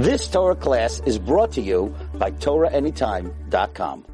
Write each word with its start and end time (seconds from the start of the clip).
This 0.00 0.28
Torah 0.28 0.56
class 0.56 1.02
is 1.04 1.18
brought 1.18 1.52
to 1.52 1.60
you 1.60 1.94
by 2.14 2.30
TorahAnytime.com. 2.30 4.06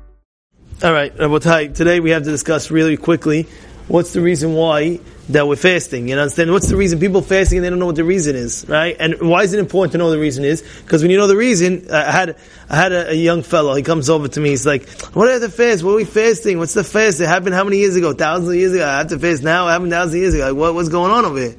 All 0.83 0.93
right, 0.93 1.17
Rabotai, 1.17 1.77
today 1.77 2.01
we 2.01 2.11
have 2.11 2.25
to 2.25 2.31
discuss 2.31 2.73
really 2.73 2.97
quickly 2.97 3.47
what's 3.87 4.13
the 4.13 4.21
reason 4.21 4.55
why 4.55 4.99
that 5.29 5.47
we're 5.47 5.55
fasting. 5.55 6.09
You 6.09 6.19
understand? 6.19 6.51
What's 6.51 6.69
the 6.69 6.77
reason 6.77 6.99
people 6.99 7.23
fasting 7.23 7.59
and 7.59 7.65
they 7.65 7.71
don't 7.71 7.79
know 7.79 7.87
what 7.87 7.95
the 7.95 8.03
reason 8.03 8.35
is, 8.35 8.67
right? 8.69 8.97
And 8.99 9.15
why 9.21 9.45
is 9.45 9.53
it 9.53 9.61
important 9.61 9.93
to 9.93 9.99
know 9.99 10.11
the 10.11 10.19
reason 10.19 10.45
is? 10.45 10.63
Because 10.83 11.03
when 11.03 11.13
you 11.13 11.19
know 11.19 11.29
the 11.29 11.37
reason, 11.37 11.87
I 11.89 12.11
had 12.11 12.37
I 12.69 12.75
had 12.75 12.91
a, 12.91 13.11
a, 13.11 13.15
young 13.15 13.45
fellow. 13.45 13.77
He 13.77 13.85
comes 13.85 14.11
over 14.11 14.27
to 14.27 14.41
me. 14.41 14.49
He's 14.49 14.67
like, 14.67 14.89
"What 15.15 15.29
are 15.29 15.39
the 15.39 15.49
fast? 15.49 15.85
What 15.85 15.93
are 15.93 15.97
we 15.97 16.05
fasting? 16.05 16.59
What's 16.59 16.75
the 16.75 16.83
fast? 16.83 17.21
It 17.21 17.29
happened 17.29 17.55
how 17.55 17.63
many 17.63 17.77
years 17.77 17.95
ago? 17.95 18.13
Thousands 18.13 18.49
of 18.49 18.57
years 18.57 18.73
ago. 18.73 18.85
I 18.85 18.99
have 18.99 19.07
to 19.11 19.21
fast 19.21 19.45
now. 19.45 19.69
It 19.69 19.71
happened 19.71 19.93
thousands 19.93 20.15
of 20.15 20.21
years 20.21 20.35
ago. 20.35 20.49
Like, 20.49 20.57
what, 20.57 20.75
what's 20.75 20.89
going 20.89 21.13
on 21.13 21.25
over 21.25 21.39
here? 21.39 21.55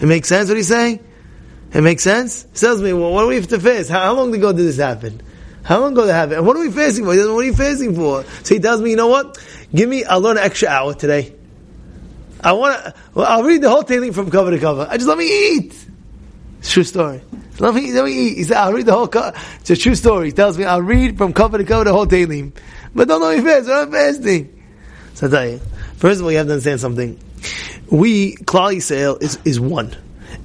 It 0.00 0.06
makes 0.06 0.26
sense 0.26 0.48
what 0.48 0.56
he's 0.56 0.66
saying. 0.66 0.98
It 1.72 1.82
makes 1.82 2.02
sense. 2.02 2.46
He 2.52 2.58
tells 2.58 2.82
me, 2.82 2.92
"Well, 2.92 3.12
what 3.12 3.22
do 3.22 3.28
we 3.28 3.36
have 3.36 3.48
to 3.48 3.60
fast? 3.60 3.90
How, 3.90 4.00
how 4.00 4.14
long 4.14 4.34
ago 4.34 4.52
did 4.52 4.66
this 4.66 4.78
happen?" 4.78 5.22
How 5.68 5.80
long 5.80 5.92
ago 5.92 6.06
did 6.06 6.12
it 6.12 6.14
happen? 6.14 6.38
And 6.38 6.46
what 6.46 6.56
are 6.56 6.60
we 6.60 6.70
fasting 6.70 7.04
for? 7.04 7.12
He 7.12 7.18
know 7.18 7.34
what 7.34 7.42
are 7.42 7.46
you 7.46 7.52
fasting 7.52 7.94
for? 7.94 8.24
So 8.42 8.54
he 8.54 8.58
tells 8.58 8.80
me, 8.80 8.88
you 8.88 8.96
know 8.96 9.08
what? 9.08 9.36
Give 9.74 9.86
me, 9.86 10.02
I'll 10.02 10.22
learn 10.22 10.38
an 10.38 10.44
extra 10.44 10.68
hour 10.70 10.94
today. 10.94 11.34
I 12.40 12.52
want 12.52 12.82
to, 12.82 12.94
well, 13.12 13.26
I'll 13.26 13.42
read 13.42 13.60
the 13.60 13.68
whole 13.68 13.82
thing 13.82 14.14
from 14.14 14.30
cover 14.30 14.50
to 14.50 14.58
cover. 14.58 14.86
I 14.88 14.96
just 14.96 15.06
let 15.06 15.18
me 15.18 15.26
eat. 15.26 15.74
It's 16.60 16.72
true 16.72 16.84
story. 16.84 17.20
Let 17.58 17.74
me, 17.74 17.92
let 17.92 18.06
me 18.06 18.12
eat. 18.12 18.38
He 18.38 18.44
said, 18.44 18.56
I'll 18.56 18.72
read 18.72 18.86
the 18.86 18.94
whole 18.94 19.08
cover. 19.08 19.36
It's 19.60 19.68
a 19.68 19.76
true 19.76 19.94
story. 19.94 20.28
He 20.28 20.32
tells 20.32 20.56
me, 20.56 20.64
I'll 20.64 20.80
read 20.80 21.18
from 21.18 21.34
cover 21.34 21.58
to 21.58 21.64
cover 21.64 21.84
the 21.84 21.92
whole 21.92 22.06
Tehillim. 22.06 22.54
But 22.94 23.08
don't 23.08 23.20
know 23.20 23.36
me 23.36 23.42
fast. 23.42 23.68
I'm 23.68 23.92
fasting. 23.92 24.62
So 25.12 25.26
I 25.26 25.30
tell 25.30 25.48
you, 25.50 25.58
first 25.96 26.20
of 26.20 26.24
all, 26.24 26.32
you 26.32 26.38
have 26.38 26.46
to 26.46 26.52
understand 26.54 26.80
something. 26.80 27.20
We, 27.90 28.36
Klal 28.36 28.74
Yisrael, 28.74 29.22
is, 29.22 29.38
is 29.44 29.60
one. 29.60 29.94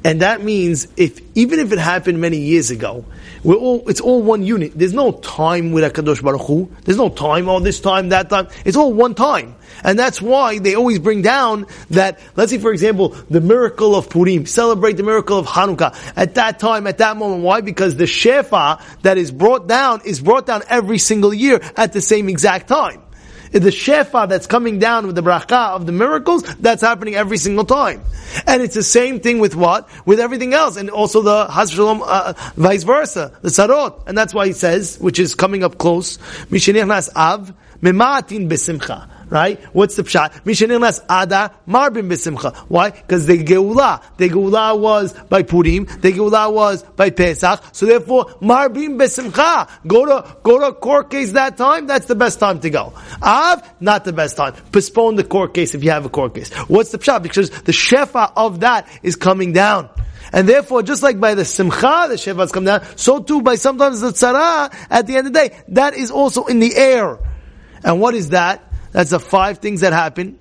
And 0.05 0.21
that 0.21 0.43
means 0.43 0.88
if, 0.98 1.21
even 1.35 1.59
if 1.59 1.71
it 1.71 1.80
happened 1.80 2.20
many 2.20 2.38
years 2.38 2.71
ago, 2.71 3.05
we're 3.44 3.55
all, 3.55 3.88
it's 3.88 4.02
all 4.02 4.21
one 4.21 4.44
unit. 4.44 4.73
There's 4.75 4.94
no 4.94 5.13
time 5.13 5.71
with 5.71 5.84
HaKadosh 5.84 6.21
Baruch 6.21 6.41
Hu. 6.41 6.71
There's 6.84 6.97
no 6.97 7.09
time, 7.09 7.47
oh, 7.47 7.59
this 7.59 7.80
time, 7.80 8.09
that 8.09 8.30
time. 8.30 8.50
It's 8.66 8.75
all 8.75 8.92
one 8.94 9.16
time. 9.16 9.55
And 9.83 9.97
that's 9.97 10.22
why 10.22 10.59
they 10.59 10.75
always 10.75 11.00
bring 11.00 11.22
down 11.22 11.67
that, 11.92 12.19
let's 12.36 12.52
say 12.52 12.58
for 12.58 12.72
example, 12.72 13.09
the 13.30 13.42
miracle 13.42 13.95
of 13.95 14.09
Purim, 14.09 14.45
celebrate 14.45 14.94
the 14.94 15.03
miracle 15.03 15.39
of 15.39 15.47
Hanukkah 15.47 15.95
at 16.16 16.36
that 16.36 16.59
time, 16.59 16.86
at 16.86 16.97
that 16.97 17.16
moment. 17.16 17.44
Why? 17.44 17.61
Because 17.61 17.95
the 17.95 18.05
Shefa 18.05 18.81
that 19.02 19.17
is 19.17 19.31
brought 19.31 19.67
down 19.67 20.02
is 20.05 20.22
brought 20.22 20.45
down 20.45 20.64
every 20.70 20.97
single 20.97 21.33
year 21.33 21.61
at 21.77 21.94
the 21.94 22.02
same 22.02 22.30
exact 22.30 22.67
time 22.67 23.02
the 23.61 23.69
shefa 23.69 24.27
that's 24.27 24.47
coming 24.47 24.79
down 24.79 25.05
with 25.05 25.15
the 25.15 25.21
bracha 25.21 25.75
of 25.75 25.85
the 25.85 25.91
miracles, 25.91 26.43
that's 26.55 26.81
happening 26.81 27.15
every 27.15 27.37
single 27.37 27.65
time. 27.65 28.01
And 28.47 28.61
it's 28.61 28.75
the 28.75 28.83
same 28.83 29.19
thing 29.19 29.39
with 29.39 29.55
what? 29.55 29.87
With 30.05 30.19
everything 30.19 30.53
else. 30.53 30.75
And 30.77 30.89
also 30.89 31.21
the 31.21 31.45
Hashalom, 31.45 32.01
uh, 32.03 32.33
vice 32.55 32.83
versa, 32.83 33.37
the 33.41 33.49
sarot. 33.49 34.07
And 34.07 34.17
that's 34.17 34.33
why 34.33 34.47
he 34.47 34.53
says, 34.53 34.97
which 34.99 35.19
is 35.19 35.35
coming 35.35 35.63
up 35.63 35.77
close, 35.77 36.17
Mishenich 36.49 37.15
Av, 37.15 37.53
Mematin 37.81 38.49
Besimcha 38.49 39.09
right? 39.34 39.59
What's 39.73 39.95
the 39.95 40.03
pshat? 40.03 40.44
Mishanin 40.44 40.84
ada 41.09 41.52
marbin 41.67 42.08
besimcha. 42.08 42.56
Why? 42.70 42.92
Because 42.92 43.26
the 43.26 43.44
geula, 43.44 44.02
the 44.17 44.30
geula 44.30 44.80
was 44.80 45.14
by 45.14 45.42
Purim, 45.42 45.86
the 45.86 46.14
geula 46.14 46.53
was 46.53 46.84
by 46.84 47.09
Pesach. 47.09 47.64
So 47.72 47.88
therefore, 47.88 48.26
marbin 48.42 48.98
besimcha. 49.00 49.67
Go 49.88 50.06
to 50.06 50.38
go 50.44 50.59
to 50.59 50.73
court 50.73 51.09
case 51.09 51.31
that 51.31 51.58
time. 51.58 51.88
That's 51.88 52.06
the 52.06 52.16
best 52.16 52.39
time 52.39 52.59
to 52.59 52.70
go. 52.70 52.94
Av, 53.23 53.67
not 53.80 54.06
the 54.06 54.14
best 54.14 54.38
time. 54.38 54.54
Postpone 54.72 55.16
the 55.16 55.23
court 55.23 55.56
case 55.56 55.73
if 55.73 55.84
you 55.84 55.89
have 55.89 56.06
a 56.06 56.09
court 56.09 56.36
case. 56.36 56.54
What's 56.70 56.92
the 56.92 57.00
pshat? 57.00 57.23
Because 57.23 57.50
the 57.50 57.72
shefa 57.72 58.31
of 58.38 58.59
that 58.59 58.88
is 59.02 59.16
coming 59.16 59.52
down. 59.52 59.89
And 60.31 60.48
therefore, 60.48 60.84
just 60.84 61.04
like 61.04 61.20
by 61.20 61.34
the 61.34 61.45
simcha, 61.45 62.06
the 62.08 62.16
shevas 62.16 62.54
come 62.54 62.66
down, 62.66 62.86
so 62.95 63.20
too 63.20 63.42
by 63.42 63.56
sometimes 63.56 64.02
the 64.02 64.11
tzara, 64.11 64.73
at 64.89 65.06
the 65.06 65.17
end 65.17 65.28
of 65.28 65.34
the 65.34 65.39
day, 65.39 65.58
that 65.70 65.94
is 65.95 66.11
also 66.11 66.45
in 66.45 66.59
the 66.59 66.76
air. 66.76 67.20
And 67.84 68.00
what 68.00 68.16
is 68.16 68.30
that? 68.30 68.72
That's 68.94 69.09
the 69.09 69.19
five 69.19 69.58
things 69.58 69.81
that 69.81 69.91
happened. 69.91 70.39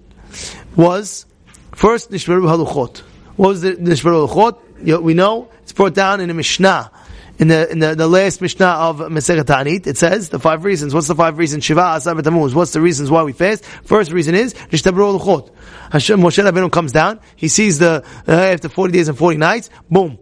Was 0.76 1.26
first 1.74 2.10
nishmeru 2.10 2.42
haluchot. 2.42 2.98
What 3.36 3.48
was 3.48 3.62
the 3.62 3.72
nishmeru 3.72 4.28
haluchot? 4.28 5.02
We 5.02 5.14
know 5.14 5.48
it's 5.62 5.72
brought 5.72 5.94
down 5.94 6.20
in 6.20 6.28
the 6.28 6.34
Mishnah. 6.34 6.90
In 7.38 7.48
the, 7.48 7.68
in 7.72 7.78
the, 7.80 7.94
the 7.94 8.06
last 8.06 8.40
Mishnah 8.40 8.66
of 8.66 8.98
Masechet 8.98 9.46
Ta'anit, 9.46 9.86
it 9.86 9.96
says 9.96 10.28
the 10.28 10.38
five 10.38 10.64
reasons. 10.64 10.94
What's 10.94 11.08
the 11.08 11.14
five 11.14 11.38
reasons? 11.38 11.64
Shiva 11.64 11.94
Asar 11.96 12.14
B'Tamuz. 12.14 12.54
What's 12.54 12.72
the 12.72 12.80
reasons 12.80 13.10
why 13.10 13.22
we 13.22 13.32
fast? 13.32 13.64
First 13.64 14.12
reason 14.12 14.34
is 14.34 14.54
Nishtabru 14.54 15.18
Luchot. 15.18 15.50
Hashem 15.90 16.20
Moshe 16.20 16.44
Rabbeinu 16.44 16.70
comes 16.70 16.92
down. 16.92 17.20
He 17.34 17.48
sees 17.48 17.78
the 17.78 18.04
uh, 18.28 18.32
after 18.32 18.68
forty 18.68 18.92
days 18.92 19.08
and 19.08 19.16
forty 19.18 19.38
nights. 19.38 19.70
Boom, 19.90 20.18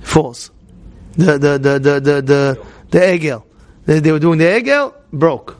falls. 0.00 0.50
The 1.16 1.36
the 1.36 1.58
the 1.58 1.78
the 1.78 2.00
the 2.00 2.22
the, 2.22 2.66
the 2.90 2.98
egel. 2.98 3.44
They, 3.84 3.98
they 3.98 4.12
were 4.12 4.20
doing 4.20 4.38
the 4.38 4.46
egel, 4.46 4.94
broke. 5.12 5.58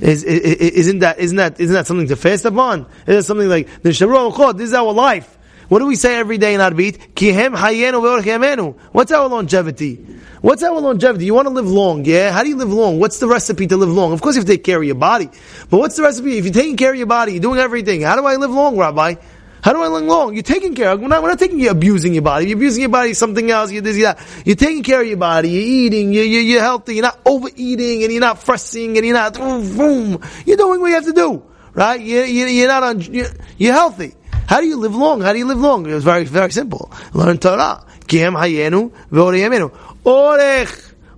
Is, 0.00 0.22
is, 0.24 0.92
not 0.94 1.00
that 1.00 1.18
isn't 1.18 1.36
that 1.36 1.60
isn't 1.60 1.74
that 1.74 1.86
something 1.86 2.08
to 2.08 2.16
fast 2.16 2.44
upon? 2.44 2.86
Is 3.06 3.16
that 3.16 3.22
something 3.24 3.48
like 3.48 3.82
the 3.82 3.90
This 3.90 4.68
is 4.68 4.74
our 4.74 4.92
life. 4.92 5.38
What 5.68 5.80
do 5.80 5.86
we 5.86 5.96
say 5.96 6.16
every 6.16 6.38
day 6.38 6.54
in 6.54 6.60
Arbit? 6.60 7.12
Kihem 7.14 8.74
What's 8.92 9.12
our 9.12 9.28
longevity? 9.28 9.96
What's 10.40 10.62
our 10.62 10.80
longevity? 10.80 11.26
You 11.26 11.34
want 11.34 11.46
to 11.46 11.52
live 11.52 11.68
long, 11.68 12.04
yeah? 12.04 12.30
How 12.30 12.42
do 12.42 12.48
you 12.48 12.56
live 12.56 12.72
long? 12.72 13.00
What's 13.00 13.18
the 13.18 13.26
recipe 13.26 13.66
to 13.66 13.76
live 13.76 13.90
long? 13.90 14.12
Of 14.12 14.22
course, 14.22 14.42
take 14.44 14.64
care 14.64 14.78
of 14.78 14.84
your 14.84 14.94
body. 14.94 15.28
But 15.68 15.78
what's 15.78 15.96
the 15.96 16.02
recipe? 16.02 16.38
If 16.38 16.44
you're 16.44 16.54
taking 16.54 16.76
care 16.76 16.92
of 16.92 16.96
your 16.96 17.06
body, 17.06 17.32
you're 17.32 17.42
doing 17.42 17.58
everything. 17.58 18.02
How 18.02 18.16
do 18.16 18.24
I 18.24 18.36
live 18.36 18.50
long, 18.50 18.78
Rabbi? 18.78 19.16
How 19.62 19.72
do 19.72 19.82
I 19.82 19.88
live 19.88 20.04
long? 20.04 20.34
You're 20.34 20.42
taking 20.42 20.74
care 20.74 20.90
of, 20.90 21.00
we're 21.00 21.08
not, 21.08 21.22
we're 21.22 21.30
not 21.30 21.38
taking 21.38 21.58
you 21.58 21.70
abusing 21.70 22.14
your 22.14 22.22
body. 22.22 22.46
You're 22.46 22.56
abusing 22.58 22.82
your 22.82 22.90
body, 22.90 23.14
something 23.14 23.50
else, 23.50 23.72
you're 23.72 23.82
this, 23.82 23.96
you're 23.96 24.14
that. 24.14 24.24
You're 24.44 24.56
taking 24.56 24.82
care 24.82 25.00
of 25.00 25.06
your 25.06 25.16
body, 25.16 25.50
you're 25.50 25.62
eating, 25.62 26.12
you're, 26.12 26.24
you're, 26.24 26.42
you're 26.42 26.60
healthy, 26.60 26.94
you're 26.94 27.02
not 27.02 27.20
overeating, 27.26 28.04
and 28.04 28.12
you're 28.12 28.20
not 28.20 28.42
fussing, 28.42 28.96
and 28.96 29.06
you're 29.06 29.14
not, 29.14 29.34
boom, 29.34 30.22
You're 30.46 30.56
doing 30.56 30.80
what 30.80 30.88
you 30.88 30.94
have 30.94 31.04
to 31.04 31.12
do, 31.12 31.42
right? 31.74 32.00
You're, 32.00 32.26
you're 32.26 32.68
not 32.68 32.82
on, 32.82 33.00
you're, 33.00 33.26
you're 33.56 33.74
healthy. 33.74 34.14
How 34.46 34.60
do 34.60 34.66
you 34.66 34.76
live 34.76 34.94
long? 34.94 35.20
How 35.20 35.32
do 35.32 35.38
you 35.38 35.46
live 35.46 35.58
long? 35.58 35.84
It 35.84 35.92
was 35.92 36.04
very, 36.04 36.24
very 36.24 36.50
simple. 36.52 36.90
Learn 37.12 37.36
Torah. 37.36 37.84
Kiem 38.06 38.32
hayenu. 38.32 38.90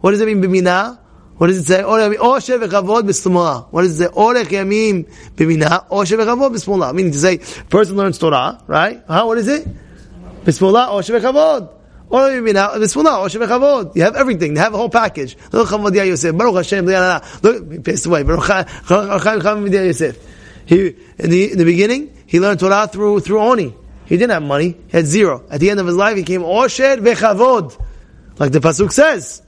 What 0.01 0.11
does 0.11 0.21
it 0.21 0.27
mean, 0.27 0.43
b'minah? 0.43 0.99
What 1.41 1.47
does 1.47 1.57
it 1.57 1.65
say? 1.65 1.83
Oshe 1.83 2.61
v'chavod 2.61 3.05
b'smula. 3.05 3.69
What 3.71 3.81
does 3.81 3.99
it 3.99 4.05
say? 4.05 4.13
Orech 4.13 4.49
yamim 4.49 5.07
b'mina. 5.37 5.89
Oshe 5.89 6.15
v'chavod 6.19 6.53
b'smula. 6.53 6.95
Meaning 6.95 7.13
to 7.13 7.19
say, 7.19 7.39
person 7.71 7.97
learns 7.97 8.19
Torah, 8.19 8.63
right? 8.67 9.03
Huh? 9.09 9.25
What 9.25 9.39
is 9.39 9.49
it? 9.49 9.67
B'smula, 10.45 10.89
oshe 10.91 11.19
v'chavod. 11.19 11.71
You 13.97 14.03
have 14.03 14.17
everything. 14.17 14.53
They 14.53 14.61
have 14.61 14.75
a 14.75 14.77
whole 14.77 14.91
package. 14.91 15.35
Look, 15.51 15.71
Baruch 15.71 16.57
Hashem. 16.57 16.85
Look, 16.85 17.73
he 17.73 17.79
passed 17.79 18.05
away. 18.05 18.23
Baruch 18.23 18.69
Yosef. 19.73 20.17
He 20.67 20.95
in 21.19 21.31
the 21.31 21.53
in 21.53 21.57
the 21.57 21.65
beginning, 21.65 22.15
he 22.27 22.39
learned 22.39 22.61
Torah 22.61 22.87
through 22.87 23.21
through 23.21 23.41
Oni. 23.41 23.75
He 24.05 24.19
didn't 24.19 24.33
have 24.33 24.43
money. 24.43 24.77
He 24.89 24.95
had 24.95 25.07
zero. 25.07 25.43
At 25.49 25.61
the 25.61 25.71
end 25.71 25.81
of 25.81 25.87
his 25.87 25.97
life, 25.97 26.19
he 26.19 26.23
came 26.23 26.43
Osher 26.43 26.99
vechavod, 26.99 27.81
like 28.39 28.53
the 28.53 28.59
pasuk 28.59 28.93
says. 28.93 29.41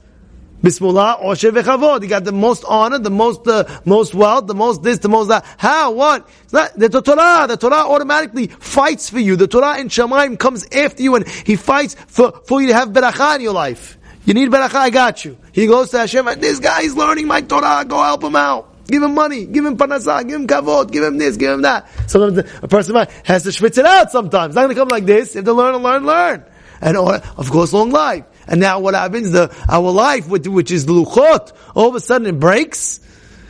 B'smula, 0.63 1.21
Osher 1.21 1.51
v'chavod. 1.51 2.01
He 2.01 2.07
got 2.07 2.23
the 2.23 2.31
most 2.31 2.63
honor, 2.65 2.97
the 2.97 3.09
most, 3.09 3.45
uh, 3.47 3.65
most 3.83 4.15
wealth, 4.15 4.47
the 4.47 4.55
most 4.55 4.81
this, 4.81 4.99
the 4.99 5.09
most 5.09 5.27
that. 5.27 5.45
How? 5.57 5.91
What? 5.91 6.29
It's 6.45 6.53
not, 6.53 6.73
the 6.79 6.87
Torah, 6.87 7.47
the 7.47 7.57
Torah 7.57 7.85
automatically 7.89 8.47
fights 8.47 9.09
for 9.09 9.19
you. 9.19 9.35
The 9.35 9.47
Torah 9.47 9.79
in 9.79 9.89
Shemaim 9.89 10.39
comes 10.39 10.65
after 10.71 11.03
you 11.03 11.15
and 11.15 11.27
he 11.27 11.57
fights 11.57 11.95
for, 12.07 12.31
for 12.45 12.61
you 12.61 12.69
to 12.69 12.73
have 12.73 12.89
beracha 12.89 13.35
in 13.35 13.41
your 13.41 13.53
life. 13.53 13.97
You 14.25 14.33
need 14.33 14.49
beracha, 14.49 14.75
I 14.75 14.89
got 14.89 15.25
you. 15.25 15.37
He 15.51 15.67
goes 15.67 15.89
to 15.91 15.99
Hashem, 15.99 16.25
this 16.39 16.59
guy 16.59 16.83
is 16.83 16.95
learning 16.95 17.27
my 17.27 17.41
Torah, 17.41 17.83
go 17.85 18.01
help 18.01 18.23
him 18.23 18.37
out. 18.37 18.69
Give 18.87 19.03
him 19.03 19.13
money, 19.13 19.45
give 19.45 19.65
him 19.65 19.77
parnasah, 19.77 20.27
give 20.27 20.41
him 20.41 20.47
kavod, 20.47 20.91
give 20.91 21.03
him 21.03 21.17
this, 21.17 21.37
give 21.37 21.51
him 21.51 21.61
that. 21.63 21.87
Sometimes 22.09 22.49
a 22.61 22.67
person 22.67 22.95
has 23.23 23.43
to 23.43 23.49
schwitz 23.49 23.77
it 23.77 23.85
out 23.85 24.11
sometimes. 24.11 24.51
It's 24.51 24.55
not 24.55 24.63
going 24.63 24.75
to 24.75 24.81
come 24.81 24.89
like 24.89 25.05
this. 25.05 25.33
Have 25.33 25.45
to 25.45 25.53
learn 25.53 25.75
and 25.75 25.83
learn, 25.83 26.05
learn. 26.05 26.45
And 26.81 26.97
of 26.97 27.49
course, 27.49 27.71
long 27.71 27.91
life. 27.91 28.25
And 28.47 28.59
now 28.59 28.79
what 28.79 28.93
happens? 28.93 29.31
The, 29.31 29.55
our 29.69 29.91
life, 29.91 30.27
which 30.27 30.71
is 30.71 30.85
luchot, 30.85 31.53
all 31.75 31.89
of 31.89 31.95
a 31.95 31.99
sudden 31.99 32.27
it 32.27 32.39
breaks. 32.39 32.99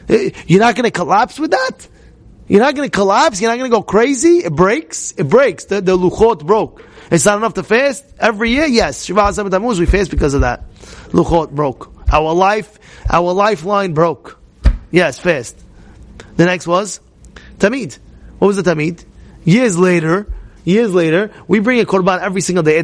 Eh, 0.09 0.31
you're 0.47 0.59
not 0.59 0.75
going 0.75 0.85
to 0.85 0.91
collapse 0.91 1.39
with 1.39 1.51
that? 1.51 1.87
You're 2.47 2.61
not 2.61 2.75
going 2.75 2.89
to 2.89 2.95
collapse? 2.95 3.41
You're 3.41 3.51
not 3.51 3.57
going 3.57 3.71
to 3.71 3.77
go 3.77 3.83
crazy? 3.83 4.39
It 4.39 4.53
breaks? 4.53 5.11
It 5.11 5.29
breaks. 5.29 5.65
The, 5.65 5.81
the 5.81 5.97
luchot 5.97 6.45
broke. 6.45 6.83
It's 7.09 7.25
not 7.25 7.37
enough 7.37 7.53
to 7.55 7.63
fast 7.63 8.03
every 8.19 8.51
year? 8.51 8.65
Yes. 8.65 9.05
Shiva 9.05 9.31
Tammuz, 9.33 9.79
we 9.79 9.85
fast 9.85 10.11
because 10.11 10.33
of 10.33 10.41
that. 10.41 10.69
Luchot 11.09 11.51
broke. 11.51 11.93
Our 12.11 12.33
life, 12.33 12.79
our 13.09 13.33
lifeline 13.33 13.93
broke. 13.93 14.39
Yes, 14.91 15.17
fast. 15.19 15.57
The 16.35 16.45
next 16.45 16.67
was 16.67 16.99
Tamid. 17.57 17.97
What 18.39 18.47
was 18.47 18.57
the 18.57 18.63
Tamid? 18.63 19.03
Years 19.45 19.77
later, 19.77 20.27
Years 20.65 20.93
later, 20.93 21.31
we 21.47 21.59
bring 21.59 21.81
a 21.81 21.85
korban 21.85 22.21
every 22.21 22.41
single 22.41 22.63
day. 22.63 22.81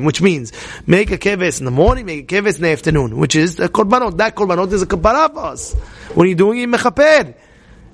Which 0.00 0.22
means, 0.22 0.52
make 0.86 1.10
a 1.12 1.18
keves 1.18 1.60
in 1.60 1.64
the 1.64 1.70
morning, 1.70 2.06
make 2.06 2.32
a 2.32 2.34
keves 2.34 2.56
in 2.56 2.62
the 2.62 2.70
afternoon. 2.70 3.16
Which 3.16 3.36
is 3.36 3.60
a 3.60 3.68
korbanot. 3.68 4.16
That 4.16 4.34
korbanot 4.34 4.72
is 4.72 4.82
a 4.82 4.86
kapara. 4.86 5.74
When 6.16 6.28
you're 6.28 6.36
doing 6.36 6.60
it, 6.60 6.68
mechaper. 6.68 7.34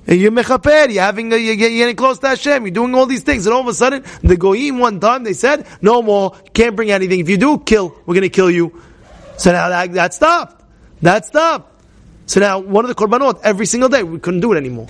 You're 0.07 0.31
mechaper, 0.31 0.91
you're 0.91 1.03
having, 1.03 1.31
a, 1.33 1.37
you're 1.37 1.57
getting 1.57 1.95
close 1.97 2.17
to 2.19 2.29
Hashem, 2.29 2.63
you're 2.63 2.73
doing 2.73 2.95
all 2.95 3.05
these 3.05 3.23
things, 3.23 3.45
and 3.45 3.53
all 3.53 3.59
of 3.59 3.67
a 3.67 3.73
sudden, 3.73 4.05
the 4.23 4.37
goyim 4.37 4.79
one 4.79 5.01
time, 5.01 5.25
they 5.25 5.33
said, 5.33 5.67
no 5.81 6.01
more, 6.01 6.31
can't 6.53 6.77
bring 6.77 6.91
anything. 6.91 7.19
If 7.19 7.27
you 7.27 7.35
do, 7.35 7.59
kill, 7.59 7.93
we're 8.05 8.15
gonna 8.15 8.29
kill 8.29 8.49
you. 8.49 8.81
So 9.37 9.51
now 9.51 9.67
that, 9.67 9.91
that 9.91 10.13
stopped. 10.13 10.63
That 11.01 11.25
stopped. 11.25 11.73
So 12.25 12.39
now, 12.39 12.59
one 12.59 12.85
of 12.85 12.89
the 12.89 12.95
korbanot, 12.95 13.41
every 13.43 13.65
single 13.65 13.89
day, 13.89 14.03
we 14.03 14.19
couldn't 14.19 14.39
do 14.39 14.53
it 14.53 14.57
anymore. 14.57 14.87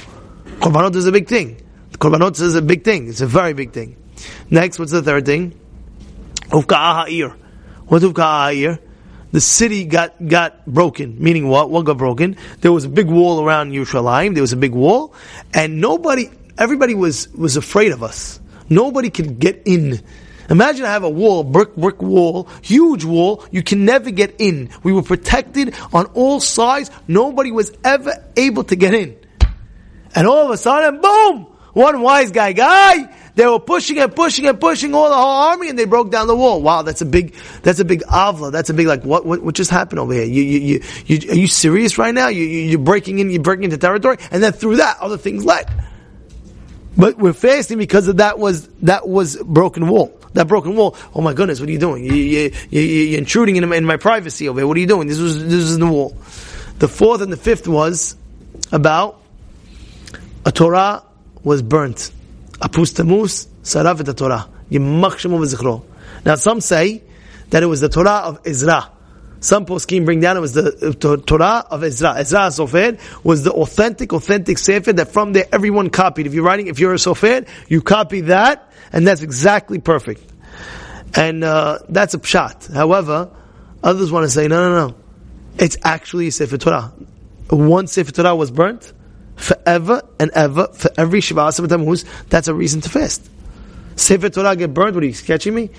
Korbanot 0.59 0.95
is 0.95 1.07
a 1.07 1.11
big 1.11 1.27
thing. 1.27 1.63
Korbanot 1.99 2.39
is 2.39 2.55
a 2.55 2.61
big 2.61 2.83
thing. 2.83 3.07
It's 3.07 3.21
a 3.21 3.27
very 3.27 3.53
big 3.53 3.71
thing. 3.71 3.95
Next, 4.49 4.79
what's 4.79 4.91
the 4.91 5.01
third 5.01 5.25
thing? 5.25 5.59
Ufka'ah 6.49 7.05
ha'ir. 7.05 7.35
What's 7.87 8.05
ufka'ah 8.05 8.53
ha'ir? 8.53 8.79
the 9.31 9.41
city 9.41 9.85
got, 9.85 10.25
got 10.25 10.65
broken. 10.65 11.21
Meaning 11.21 11.47
what? 11.49 11.69
What 11.69 11.85
got 11.85 11.97
broken? 11.97 12.37
There 12.61 12.71
was 12.71 12.85
a 12.85 12.89
big 12.89 13.07
wall 13.07 13.43
around 13.43 13.71
Yerushalayim. 13.71 14.33
There 14.33 14.41
was 14.41 14.53
a 14.53 14.57
big 14.57 14.73
wall, 14.73 15.13
and 15.53 15.81
nobody, 15.81 16.29
everybody 16.57 16.95
was 16.95 17.27
was 17.29 17.57
afraid 17.57 17.91
of 17.91 18.03
us. 18.03 18.39
Nobody 18.69 19.09
could 19.09 19.39
get 19.39 19.63
in. 19.65 20.01
Imagine 20.49 20.85
I 20.85 20.91
have 20.91 21.03
a 21.03 21.09
wall, 21.09 21.43
brick 21.43 21.75
brick 21.75 22.01
wall, 22.01 22.47
huge 22.61 23.03
wall. 23.03 23.43
You 23.51 23.63
can 23.63 23.85
never 23.85 24.11
get 24.11 24.35
in. 24.39 24.69
We 24.83 24.93
were 24.93 25.03
protected 25.03 25.75
on 25.93 26.05
all 26.07 26.39
sides. 26.39 26.89
Nobody 27.07 27.51
was 27.51 27.71
ever 27.83 28.13
able 28.35 28.63
to 28.65 28.75
get 28.75 28.93
in. 28.93 29.17
And 30.15 30.25
all 30.25 30.45
of 30.45 30.51
a 30.51 30.57
sudden, 30.57 31.01
boom! 31.01 31.47
One 31.77 32.01
wise 32.01 32.31
guy, 32.31 32.53
guy, 32.53 33.15
they 33.35 33.45
were 33.45 33.59
pushing 33.59 33.99
and 33.99 34.15
pushing 34.15 34.47
and 34.47 34.59
pushing 34.59 34.95
all 34.95 35.09
the 35.09 35.15
whole 35.15 35.51
army, 35.51 35.69
and 35.69 35.77
they 35.77 35.85
broke 35.85 36.09
down 36.09 36.25
the 36.25 36.35
wall. 36.35 36.59
Wow, 36.59 36.81
that's 36.81 37.01
a 37.01 37.05
big, 37.05 37.35
that's 37.61 37.77
a 37.77 37.85
big 37.85 38.01
avla. 38.05 38.51
That's 38.51 38.71
a 38.71 38.73
big 38.73 38.87
like 38.87 39.03
what 39.03 39.27
what, 39.27 39.43
what 39.43 39.53
just 39.53 39.69
happened 39.69 39.99
over 39.99 40.11
here? 40.11 40.23
You, 40.23 40.41
you, 40.41 40.59
you, 40.59 40.81
you, 41.05 41.29
are 41.29 41.35
you 41.35 41.45
serious 41.45 41.99
right 41.99 42.15
now? 42.15 42.29
You, 42.29 42.45
you, 42.45 42.79
are 42.79 42.81
breaking 42.81 43.19
in, 43.19 43.29
you're 43.29 43.43
breaking 43.43 43.65
into 43.65 43.77
territory, 43.77 44.17
and 44.31 44.41
then 44.41 44.53
through 44.53 44.77
that, 44.77 44.97
other 45.01 45.19
things 45.19 45.45
led. 45.45 45.71
But 46.97 47.19
we're 47.19 47.31
fasting 47.31 47.77
because 47.77 48.07
of 48.07 48.17
that 48.17 48.39
was 48.39 48.67
that 48.81 49.07
was 49.07 49.37
broken 49.37 49.87
wall. 49.87 50.19
That 50.33 50.47
broken 50.47 50.75
wall. 50.75 50.97
Oh 51.13 51.21
my 51.21 51.35
goodness, 51.35 51.59
what 51.59 51.69
are 51.69 51.73
you 51.73 51.77
doing? 51.77 52.05
You, 52.05 52.13
you, 52.15 52.51
you, 52.71 52.81
you're 52.81 53.19
intruding 53.19 53.55
in, 53.55 53.71
in 53.71 53.85
my 53.85 53.97
privacy 53.97 54.49
over 54.49 54.61
here. 54.61 54.67
What 54.67 54.77
are 54.77 54.79
you 54.79 54.87
doing? 54.87 55.07
This 55.07 55.19
was 55.19 55.43
this 55.43 55.53
was 55.53 55.77
the 55.77 55.85
wall. 55.85 56.17
The 56.79 56.87
fourth 56.87 57.21
and 57.21 57.31
the 57.31 57.37
fifth 57.37 57.67
was 57.67 58.15
about 58.71 59.21
a 60.43 60.51
Torah 60.51 61.03
was 61.43 61.61
burnt. 61.61 62.11
Apostomus, 62.53 63.47
Saraf 63.63 64.07
et 64.07 64.17
Torah. 64.17 64.49
Yimachshemu 64.71 65.39
v'zichro. 65.39 65.83
Now 66.25 66.35
some 66.35 66.61
say 66.61 67.03
that 67.49 67.63
it 67.63 67.67
was 67.67 67.81
the 67.81 67.89
Torah 67.89 68.21
of 68.23 68.39
Ezra. 68.45 68.91
Some 69.39 69.65
poskim 69.65 70.03
bring 70.03 70.19
down 70.19 70.35
it 70.37 70.39
was 70.39 70.53
the 70.53 71.21
Torah 71.25 71.63
of 71.69 71.83
Ezra. 71.83 72.15
Ezra 72.17 72.47
Sofer 72.47 72.99
was 73.23 73.43
the 73.43 73.51
authentic, 73.51 74.11
authentic 74.13 74.57
Sefer 74.57 74.93
that 74.93 75.11
from 75.11 75.33
there 75.33 75.45
everyone 75.51 75.89
copied. 75.91 76.25
If 76.25 76.33
you're 76.33 76.43
writing, 76.43 76.67
if 76.67 76.79
you're 76.79 76.93
a 76.93 76.97
Sofer, 76.97 77.47
you 77.67 77.81
copy 77.81 78.21
that, 78.21 78.71
and 78.91 79.05
that's 79.05 79.21
exactly 79.21 79.79
perfect. 79.79 80.23
And 81.15 81.43
uh, 81.43 81.79
that's 81.87 82.15
a 82.15 82.19
pshat. 82.19 82.73
However, 82.73 83.29
others 83.83 84.11
want 84.11 84.25
to 84.25 84.29
say, 84.29 84.47
no, 84.47 84.69
no, 84.69 84.87
no. 84.87 84.95
It's 85.59 85.77
actually 85.83 86.27
a 86.27 86.31
Sefer 86.31 86.57
Torah. 86.57 86.91
One 87.49 87.87
Sefer 87.87 88.11
Torah 88.11 88.35
was 88.35 88.49
burnt, 88.49 88.91
forever 89.37 90.01
and 90.19 90.31
ever, 90.31 90.67
for 90.73 90.91
every 90.97 91.21
Shiva 91.21 91.47
Asar 91.47 91.67
Tammuz, 91.67 92.03
that's 92.29 92.47
a 92.47 92.53
reason 92.53 92.81
to 92.81 92.89
fast. 92.89 93.29
Sefer 93.95 94.29
Torah 94.29 94.55
get 94.55 94.73
burned, 94.73 94.95
what 94.95 95.03
are 95.03 95.07
you 95.07 95.13
catching 95.13 95.55
me? 95.55 95.69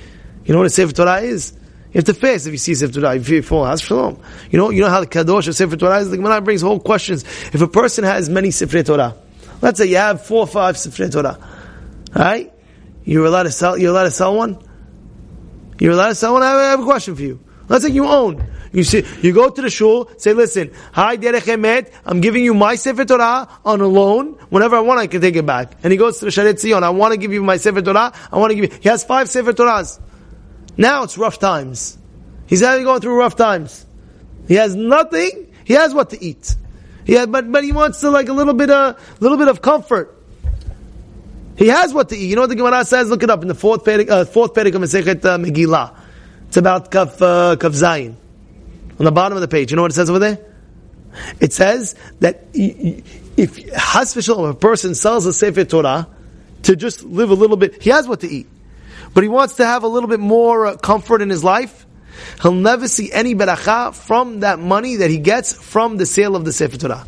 You 0.44 0.52
know 0.52 0.58
what 0.58 0.66
a 0.66 0.70
Sefer 0.70 0.92
Torah 0.92 1.18
is? 1.20 1.52
You 1.92 1.98
have 1.98 2.04
to 2.04 2.14
fast 2.14 2.46
if 2.46 2.52
you 2.52 2.58
see 2.58 2.74
Sefer 2.74 2.92
Torah, 2.92 3.16
if 3.16 3.28
you 3.28 3.42
fall, 3.42 3.66
has 3.66 3.82
shalom. 3.82 4.20
You 4.50 4.58
know, 4.58 4.70
you 4.70 4.80
know 4.80 4.88
how 4.88 5.00
the 5.00 5.06
Kadosh 5.06 5.48
of 5.48 5.56
Sefer 5.56 5.76
Torah 5.76 5.98
is? 5.98 6.10
The 6.10 6.16
Gemara 6.16 6.40
brings 6.40 6.62
whole 6.62 6.80
questions. 6.80 7.24
If 7.52 7.60
a 7.60 7.68
person 7.68 8.04
has 8.04 8.28
many 8.28 8.50
Sefer 8.50 8.82
Torah, 8.82 9.16
let's 9.60 9.78
say 9.78 9.86
you 9.86 9.96
have 9.96 10.24
four 10.24 10.40
or 10.40 10.46
five 10.46 10.78
Sefer 10.78 11.08
Torah, 11.08 11.38
right? 12.14 12.52
You're 13.04 13.26
allowed 13.26 13.44
to 13.44 13.50
sell, 13.50 13.76
you're 13.76 13.90
allowed 13.90 14.04
to 14.04 14.10
sell 14.10 14.36
one? 14.36 14.58
You're 15.78 15.92
allowed 15.92 16.08
to 16.08 16.14
sell 16.14 16.34
one? 16.34 16.42
I 16.42 16.70
have 16.70 16.80
a 16.80 16.84
question 16.84 17.14
for 17.14 17.22
you. 17.22 17.40
Let's 17.68 17.84
say 17.84 17.90
you 17.90 18.06
own. 18.06 18.44
You 18.72 18.84
see, 18.84 19.04
you 19.22 19.32
go 19.32 19.48
to 19.48 19.62
the 19.62 19.70
shul, 19.70 20.10
say, 20.18 20.32
listen, 20.34 20.72
hi 20.92 21.16
Derech 21.16 21.40
Emet, 21.40 21.90
I'm 22.04 22.20
giving 22.20 22.44
you 22.44 22.52
my 22.52 22.74
Sefer 22.74 23.04
Torah 23.04 23.48
on 23.64 23.80
a 23.80 23.86
loan. 23.86 24.34
Whenever 24.50 24.76
I 24.76 24.80
want, 24.80 25.00
I 25.00 25.06
can 25.06 25.20
take 25.20 25.36
it 25.36 25.46
back. 25.46 25.72
And 25.82 25.90
he 25.90 25.96
goes 25.96 26.18
to 26.18 26.26
the 26.26 26.30
Sharet 26.30 26.58
Zion, 26.58 26.84
I 26.84 26.90
want 26.90 27.12
to 27.12 27.18
give 27.18 27.32
you 27.32 27.42
my 27.42 27.56
Sefer 27.56 27.82
Torah, 27.82 28.12
I 28.30 28.38
want 28.38 28.50
to 28.50 28.56
give 28.56 28.72
you, 28.72 28.78
he 28.80 28.88
has 28.88 29.04
five 29.04 29.28
Sefer 29.28 29.52
Torahs. 29.52 30.00
Now 30.76 31.02
it's 31.04 31.16
rough 31.16 31.38
times. 31.38 31.96
He's 32.46 32.60
having 32.60 32.84
going 32.84 33.00
through 33.00 33.18
rough 33.18 33.36
times. 33.36 33.86
He 34.46 34.54
has 34.54 34.74
nothing, 34.74 35.52
he 35.64 35.74
has 35.74 35.94
what 35.94 36.10
to 36.10 36.22
eat. 36.22 36.54
Yeah, 37.06 37.26
but, 37.26 37.50
but 37.50 37.64
he 37.64 37.72
wants 37.72 38.00
to 38.00 38.10
like 38.10 38.28
a 38.28 38.34
little 38.34 38.54
bit 38.54 38.70
of, 38.70 39.20
little 39.20 39.38
bit 39.38 39.48
of 39.48 39.62
comfort. 39.62 40.14
He 41.56 41.68
has 41.68 41.92
what 41.92 42.10
to 42.10 42.16
eat. 42.16 42.28
You 42.28 42.36
know 42.36 42.42
what 42.42 42.50
the 42.50 42.56
Gemara 42.56 42.84
says? 42.84 43.08
Look 43.08 43.22
it 43.22 43.30
up 43.30 43.42
in 43.42 43.48
the 43.48 43.54
fourth 43.54 43.88
uh, 43.88 44.24
fourth 44.26 44.54
Perek 44.54 44.74
of 44.74 44.82
Masechet 44.82 45.24
uh, 45.24 45.38
Megillah. 45.38 45.92
It's 46.46 46.56
about 46.56 46.90
Kaf, 46.90 47.20
uh, 47.20 47.56
Kaf 47.56 47.72
Zayin 47.72 48.14
on 48.98 49.04
the 49.04 49.12
bottom 49.12 49.36
of 49.36 49.42
the 49.42 49.48
page. 49.48 49.70
You 49.70 49.76
know 49.76 49.82
what 49.82 49.92
it 49.92 49.94
says 49.94 50.10
over 50.10 50.18
there? 50.18 50.38
It 51.40 51.52
says 51.52 51.94
that 52.20 52.44
if 52.52 53.56
has 53.72 54.28
a 54.28 54.54
person 54.54 54.94
sells 54.94 55.26
a 55.26 55.32
Sefer 55.32 55.64
Torah 55.64 56.08
to 56.64 56.76
just 56.76 57.04
live 57.04 57.30
a 57.30 57.34
little 57.34 57.56
bit, 57.56 57.82
he 57.82 57.90
has 57.90 58.06
what 58.06 58.20
to 58.20 58.28
eat, 58.28 58.48
but 59.14 59.22
he 59.22 59.28
wants 59.28 59.56
to 59.56 59.66
have 59.66 59.84
a 59.84 59.88
little 59.88 60.08
bit 60.08 60.20
more 60.20 60.66
uh, 60.66 60.76
comfort 60.76 61.22
in 61.22 61.30
his 61.30 61.42
life. 61.42 61.86
He'll 62.42 62.52
never 62.52 62.88
see 62.88 63.12
any 63.12 63.34
beracha 63.34 63.94
from 63.94 64.40
that 64.40 64.58
money 64.58 64.96
that 64.96 65.10
he 65.10 65.18
gets 65.18 65.52
from 65.52 65.96
the 65.96 66.06
sale 66.06 66.34
of 66.34 66.44
the 66.44 66.52
Sefer 66.52 66.76
Torah. 66.76 67.06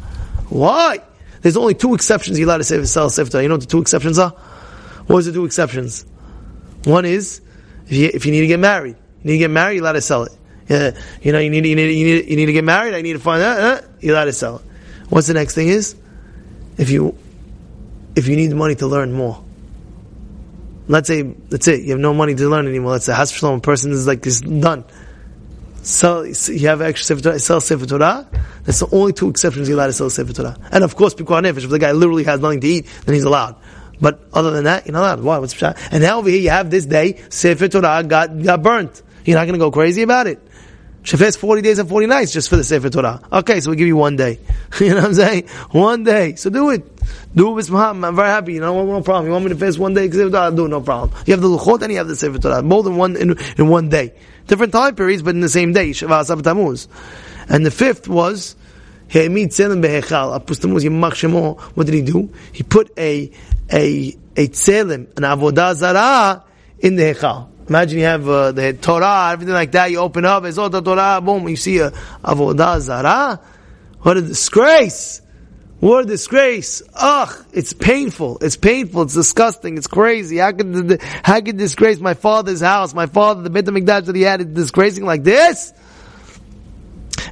Why? 0.49 1.01
There's 1.43 1.57
only 1.57 1.75
two 1.75 1.95
exceptions 1.95 2.39
you're 2.39 2.47
allowed 2.47 2.59
to 2.59 2.65
sell, 2.65 2.85
sell 2.87 3.11
Sefer 3.11 3.31
Torah. 3.31 3.43
You 3.43 3.49
know 3.49 3.55
what 3.57 3.63
the 3.63 3.67
two 3.67 3.81
exceptions 3.81 4.19
are? 4.19 4.31
What 5.07 5.19
is 5.19 5.27
the 5.27 5.33
two 5.33 5.45
exceptions? 5.45 6.07
One 6.85 7.05
is 7.05 7.41
if 7.87 7.93
you, 7.93 8.11
if 8.13 8.25
you 8.25 8.33
need 8.33 8.41
to 8.41 8.47
get 8.47 8.61
married. 8.61 8.97
You 9.23 9.25
need 9.25 9.33
to 9.33 9.39
get 9.39 9.51
married, 9.51 9.75
you're 9.75 9.85
allowed 9.85 9.93
to 9.93 10.01
sell 10.01 10.23
it. 10.25 10.33
Uh, 10.71 10.93
you 11.21 11.33
know, 11.33 11.39
you 11.39 11.51
need, 11.51 11.67
you 11.67 11.75
need, 11.75 11.91
you 11.91 12.05
need, 12.05 12.31
you 12.31 12.37
need 12.37 12.47
to 12.47 12.53
get 12.53 12.65
married. 12.65 12.95
I 12.95 13.03
need 13.03 13.15
to 13.15 13.19
find 13.19 13.43
that. 13.43 13.59
Uh, 13.59 13.87
you're 14.01 14.15
allowed 14.15 14.27
to 14.27 14.33
sell. 14.33 14.63
What's 15.09 15.27
the 15.27 15.35
next 15.35 15.55
thing 15.55 15.69
is? 15.69 15.97
If 16.79 16.91
you, 16.91 17.19
if 18.15 18.29
you 18.29 18.37
need 18.37 18.55
money 18.55 18.77
to 18.77 18.87
learn 18.87 19.13
more. 19.13 19.43
Let's 20.87 21.09
say 21.09 21.23
that's 21.23 21.69
it. 21.69 21.83
You 21.83 21.91
have 21.91 22.01
no 22.01 22.15
money 22.15 22.35
to 22.35 22.49
learn 22.49 22.67
anymore. 22.67 22.93
Let's 22.93 23.07
say 23.07 23.13
a 23.13 23.61
person 23.61 23.93
is 23.93 24.07
like 24.07 24.27
is 24.27 24.41
done. 24.41 24.85
Sell, 25.83 26.27
you 26.27 26.69
have 26.69 26.83
extra 26.83 27.17
Sefer 27.17 27.23
Torah, 27.23 27.39
sell 27.39 27.61
Sefer 27.61 27.87
Torah. 27.87 28.29
That's 28.65 28.81
the 28.81 28.89
only 28.93 29.13
two 29.13 29.31
exceptions 29.31 29.69
you're 29.69 29.79
allowed 29.79 29.87
to 29.87 29.93
sell 29.93 30.11
Sefer 30.11 30.33
Torah. 30.33 30.57
And 30.73 30.85
of 30.85 30.95
course, 30.95 31.15
Pikuah 31.15 31.43
Nefesh, 31.43 31.65
if 31.65 31.71
the 31.71 31.79
guy 31.79 31.93
literally 31.93 32.25
has 32.25 32.41
nothing 32.41 32.61
to 32.61 32.67
eat, 32.67 32.87
then 33.07 33.15
he's 33.15 33.25
allowed. 33.25 33.57
But 34.01 34.21
other 34.33 34.51
than 34.51 34.65
that, 34.65 34.87
you're 34.87 34.93
not 34.93 35.03
allowed. 35.03 35.21
Why? 35.23 35.39
What's 35.39 35.63
And 35.63 36.03
now 36.03 36.19
over 36.19 36.29
here 36.29 36.41
you 36.41 36.51
have 36.51 36.71
this 36.71 36.87
day, 36.87 37.23
Sefer 37.31 37.69
Torah 37.69 38.03
got, 38.03 38.43
got 38.43 38.63
burnt. 38.63 39.03
You're 39.25 39.39
not 39.39 39.45
going 39.45 39.55
to 39.55 39.59
go 39.59 39.71
crazy 39.71 40.03
about 40.03 40.27
it. 40.27 40.41
Shafes 41.03 41.37
40 41.37 41.63
days 41.63 41.79
and 41.79 41.89
40 41.89 42.07
nights 42.07 42.33
just 42.33 42.49
for 42.51 42.57
the 42.57 42.65
Sefer 42.65 42.91
Torah. 42.91 43.23
Okay, 43.33 43.61
so 43.61 43.71
we'll 43.71 43.79
give 43.79 43.87
you 43.87 43.97
one 43.97 44.17
day. 44.17 44.39
you 44.81 44.91
know 44.91 44.97
what 44.97 45.05
I'm 45.05 45.15
saying? 45.15 45.49
One 45.71 46.05
day. 46.05 46.35
So 46.35 46.51
do 46.51 46.71
it. 46.71 46.85
Do 47.35 47.51
it 47.51 47.55
with 47.55 47.71
Muhammad. 47.71 48.09
I'm 48.09 48.17
very 48.17 48.29
happy. 48.29 48.53
You 48.55 48.61
know, 48.61 48.85
no 48.85 49.03
problem. 49.03 49.27
You 49.27 49.33
want 49.33 49.45
me 49.47 49.51
to 49.51 49.57
fast 49.57 49.79
one 49.79 49.95
day? 49.95 50.05
I'll 50.05 50.53
do 50.53 50.67
it, 50.67 50.69
no 50.69 50.81
problem. 50.83 51.19
You 51.27 51.33
have 51.33 51.41
the 51.41 51.49
Luchot 51.49 51.83
and 51.83 51.91
you 51.93 51.99
have 51.99 52.09
the 52.09 52.17
Sefer 52.17 52.39
Torah. 52.39 52.63
More 52.63 52.83
than 52.83 52.97
one 52.97 53.17
in, 53.17 53.37
in 53.57 53.69
one 53.69 53.89
day. 53.89 54.13
Different 54.47 54.73
time 54.73 54.95
periods, 54.95 55.23
but 55.23 55.35
in 55.35 55.41
the 55.41 55.49
same 55.49 55.73
day. 55.73 55.91
Shavah 55.91 56.23
Asab 56.23 56.43
Tammuz. 56.43 56.89
And 57.49 57.65
the 57.65 57.71
fifth 57.71 58.07
was, 58.07 58.57
what 59.13 59.25
did 61.87 61.95
he 61.95 62.03
do? 62.03 62.33
He 62.53 62.63
put 62.63 62.93
a, 62.97 63.31
a, 63.73 64.17
a 64.37 64.49
tzelim, 64.49 65.17
an 65.17 65.25
avodah 65.25 65.75
zarah, 65.75 66.45
in 66.79 66.95
the 66.95 67.03
hechal. 67.03 67.49
Imagine 67.71 67.99
you 68.01 68.05
have 68.05 68.29
uh, 68.29 68.51
the 68.51 68.73
Torah, 68.73 69.31
everything 69.33 69.55
like 69.55 69.71
that. 69.71 69.93
You 69.93 69.99
open 69.99 70.25
up, 70.25 70.45
it's 70.45 70.59
all 70.59 70.69
the 70.69 70.83
Torah. 70.83 71.21
Boom, 71.21 71.49
you 71.49 71.55
see 71.55 71.79
a 71.79 71.93
avodah 71.93 72.81
zara. 72.81 73.41
What 74.01 74.17
a 74.17 74.23
disgrace! 74.23 75.23
What 75.79 76.05
a 76.05 76.09
disgrace! 76.09 76.83
Ugh, 76.95 77.47
it's 77.53 77.73
painful. 77.73 78.39
It's 78.41 78.57
painful. 78.57 79.03
It's 79.03 79.15
disgusting. 79.15 79.79
It's 79.79 79.87
crazy. 79.87 80.39
How 80.39 80.51
could 80.51 81.01
how 81.23 81.41
could 81.41 81.59
disgrace 81.59 82.01
my 82.01 82.15
father's 82.15 82.61
house, 82.61 82.93
my 82.93 83.07
father, 83.07 83.43
the 83.43 83.51
Beit 83.51 83.67
Hamikdash 83.67 84.07
that 84.07 84.17
he 84.17 84.23
had, 84.23 84.41
is 84.41 84.47
disgracing 84.49 85.05
like 85.05 85.23
this? 85.23 85.73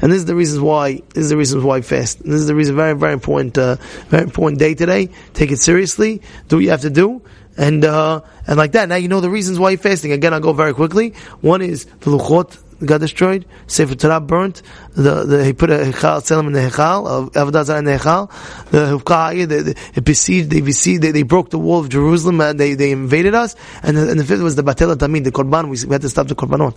And 0.00 0.12
this 0.12 0.18
is 0.18 0.26
the 0.26 0.36
reasons 0.36 0.60
why. 0.60 1.02
This 1.14 1.24
is 1.24 1.30
the 1.30 1.36
reasons 1.36 1.64
why 1.64 1.80
fast. 1.80 2.20
And 2.20 2.32
this 2.32 2.42
is 2.42 2.46
the 2.46 2.54
reason. 2.54 2.76
Very, 2.76 2.94
very 2.94 3.12
important. 3.12 3.58
Uh, 3.58 3.74
very 4.06 4.22
important 4.22 4.60
day 4.60 4.74
today. 4.74 5.08
Take 5.34 5.50
it 5.50 5.58
seriously. 5.58 6.22
Do 6.46 6.56
what 6.56 6.62
you 6.62 6.70
have 6.70 6.82
to 6.82 6.90
do 6.90 7.22
and 7.58 7.84
uh, 7.84 8.22
and 8.46 8.56
like 8.56 8.72
that. 8.72 8.88
Now 8.88 8.96
you 8.96 9.08
know 9.08 9.20
the 9.20 9.28
reasons 9.28 9.58
why 9.58 9.70
you're 9.70 9.78
fasting. 9.78 10.12
Again, 10.12 10.32
I'll 10.32 10.40
go 10.40 10.54
very 10.54 10.72
quickly. 10.72 11.10
One 11.42 11.60
is 11.60 11.84
the 11.84 12.12
luchot 12.12 12.56
got 12.84 13.00
destroyed. 13.00 13.44
Sefer 13.66 13.96
Torah 13.96 14.20
burnt. 14.20 14.62
The, 14.94 15.24
the 15.24 15.44
he 15.44 15.52
put 15.52 15.70
a 15.70 15.78
hechal 15.78 16.20
tzelem 16.22 16.46
in 16.46 16.52
the 16.52 16.60
hechal 16.60 17.06
of 17.06 17.32
avodah 17.32 17.78
in 17.78 17.84
the 17.84 17.98
hechal. 17.98 18.30
The 18.70 19.46
they, 19.46 19.74
they 19.74 20.00
besieged. 20.00 20.50
They 20.50 20.60
besieged. 20.60 21.02
They, 21.02 21.10
they 21.10 21.22
broke 21.24 21.50
the 21.50 21.58
wall 21.58 21.80
of 21.80 21.88
Jerusalem. 21.88 22.40
and 22.40 22.58
they 22.58 22.74
they 22.74 22.92
invaded 22.92 23.34
us. 23.34 23.56
And 23.82 23.96
the, 23.96 24.10
and 24.10 24.20
the 24.20 24.24
fifth 24.24 24.40
was 24.40 24.56
the 24.56 24.62
batel 24.62 24.94
tamid, 24.94 25.24
the 25.24 25.32
korban. 25.32 25.68
We, 25.68 25.84
we 25.86 25.92
had 25.92 26.02
to 26.02 26.08
stop 26.08 26.28
the 26.28 26.36
korbanot. 26.36 26.74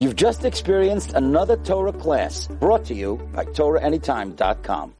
You've 0.00 0.16
just 0.16 0.44
experienced 0.44 1.12
another 1.12 1.56
Torah 1.58 1.92
class 1.92 2.48
brought 2.48 2.84
to 2.86 2.94
you 2.94 3.16
by 3.32 3.44
TorahAnytime.com. 3.44 4.90